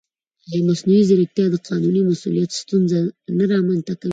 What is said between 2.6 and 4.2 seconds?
ستونزه نه رامنځته کوي؟